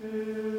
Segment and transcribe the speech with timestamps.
[0.00, 0.49] Hum.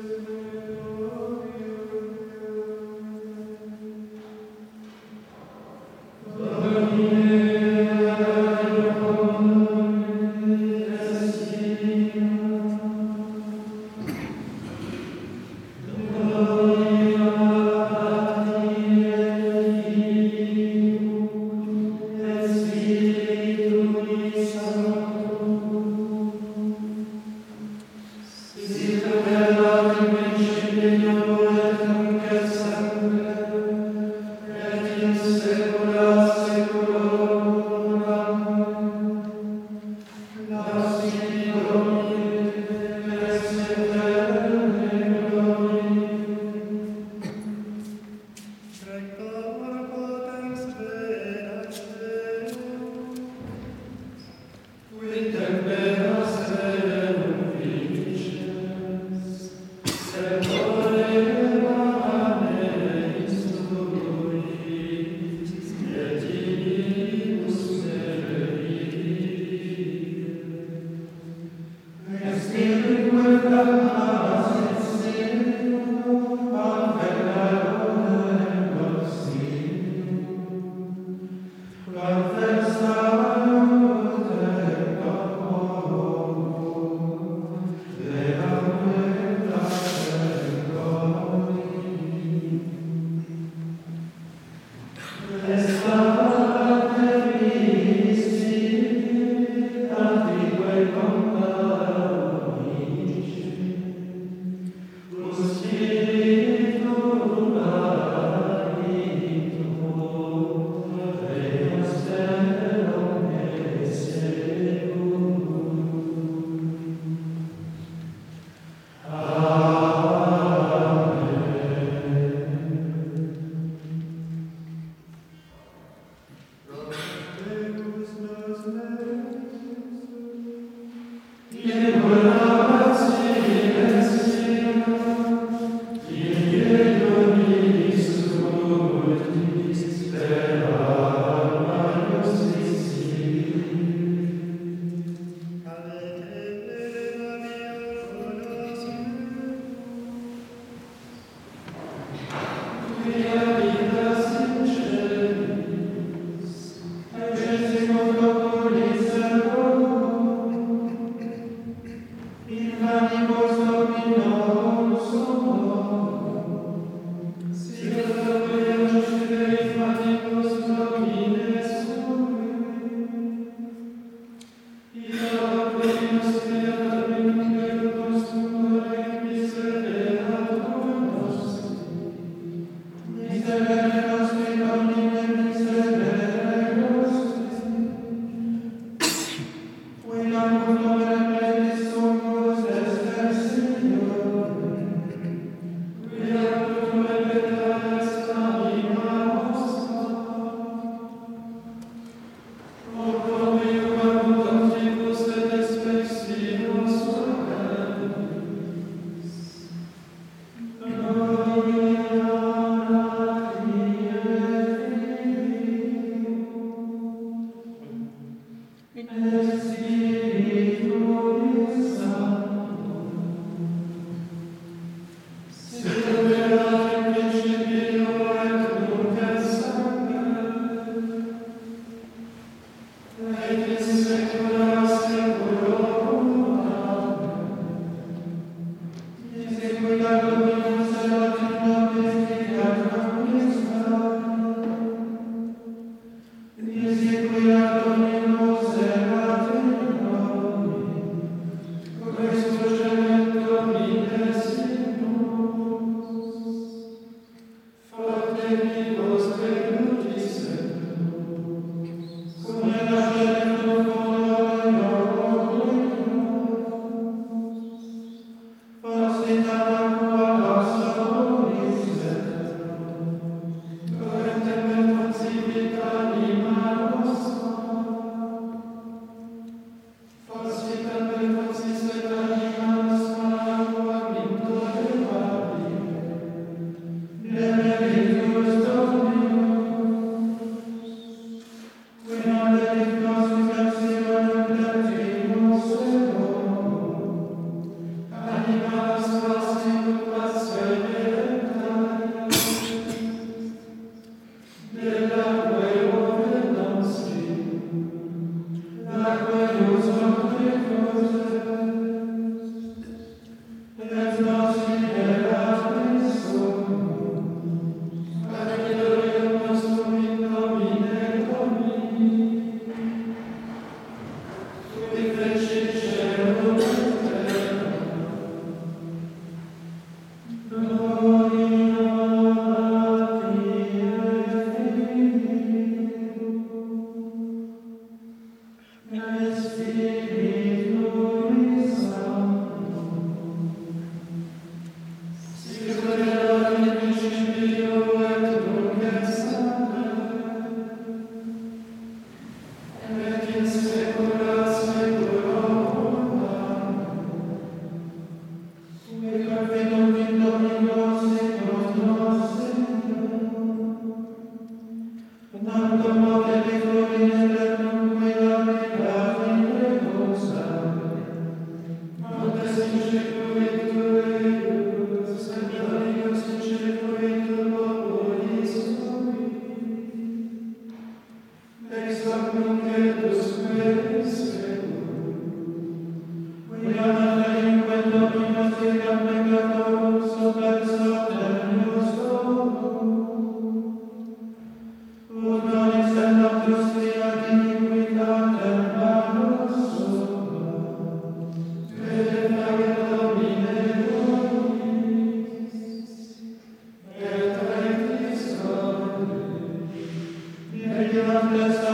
[411.31, 411.70] plus